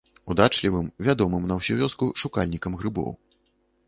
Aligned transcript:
Удачлівым, 0.33 0.87
вядомым 1.07 1.45
на 1.51 1.57
ўсю 1.59 1.77
вёску 1.81 2.07
шукальнікам 2.21 2.79
грыбоў. 2.81 3.13